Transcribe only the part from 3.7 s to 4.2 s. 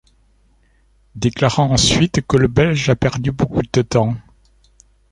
de temps.